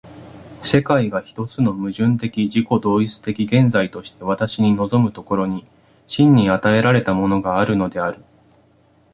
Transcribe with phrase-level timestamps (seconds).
[0.63, 5.63] 世界が一つの矛盾的自己同一的現在として私に臨む所に、
[6.07, 8.23] 真に与えられたものがあるのである。